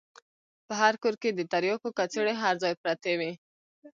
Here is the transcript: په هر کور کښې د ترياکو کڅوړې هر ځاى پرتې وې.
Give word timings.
په 0.67 0.73
هر 0.81 0.93
کور 1.01 1.15
کښې 1.21 1.29
د 1.35 1.41
ترياکو 1.53 1.89
کڅوړې 1.97 2.33
هر 2.43 2.55
ځاى 2.61 2.73
پرتې 2.83 3.13
وې. 3.19 3.31